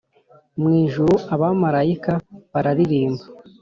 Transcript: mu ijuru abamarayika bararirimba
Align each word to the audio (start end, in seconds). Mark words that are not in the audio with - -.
mu 0.59 0.69
ijuru 0.83 1.13
abamarayika 1.33 2.13
bararirimba 2.51 3.23